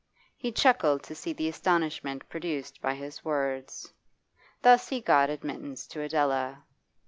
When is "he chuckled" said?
0.35-1.03